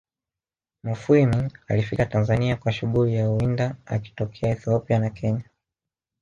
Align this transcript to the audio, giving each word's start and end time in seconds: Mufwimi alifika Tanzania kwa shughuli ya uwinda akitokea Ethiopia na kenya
Mufwimi 0.83 1.51
alifika 1.67 2.05
Tanzania 2.05 2.55
kwa 2.55 2.71
shughuli 2.71 3.15
ya 3.15 3.29
uwinda 3.29 3.75
akitokea 3.85 4.49
Ethiopia 4.51 4.99
na 4.99 5.09
kenya 5.09 5.43